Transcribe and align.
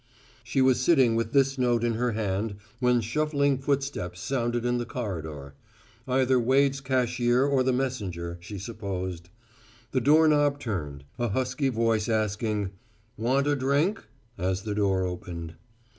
She 0.43 0.63
was 0.63 0.79
sitting 0.79 1.15
with 1.15 1.31
this 1.31 1.59
note 1.59 1.83
in 1.83 1.93
her 1.93 2.13
hand 2.13 2.55
when 2.79 3.01
shuffling 3.01 3.59
footsteps 3.59 4.19
sounded 4.19 4.65
in 4.65 4.79
the 4.79 4.85
corridor; 4.87 5.53
either 6.07 6.39
Wade's 6.39 6.81
cashier 6.81 7.45
or 7.45 7.61
the 7.61 7.71
messenger, 7.71 8.39
she 8.41 8.57
supposed. 8.57 9.29
The 9.91 10.01
door 10.01 10.27
knob 10.27 10.59
turned, 10.59 11.03
a 11.19 11.27
husky 11.27 11.69
voice 11.69 12.09
asking, 12.09 12.71
"Want 13.15 13.45
a 13.45 13.55
drink?" 13.55 14.03
as 14.39 14.63
the 14.63 14.73
door 14.73 15.03
opened. 15.05 15.53